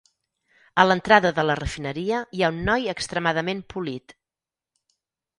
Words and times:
A 0.83 0.85
l'entrada 0.85 1.31
de 1.39 1.43
la 1.49 1.55
refineria 1.59 2.21
hi 2.37 2.41
ha 2.43 2.49
un 2.53 2.57
noi 2.69 2.87
extremadament 2.93 3.61
polit. 3.75 4.15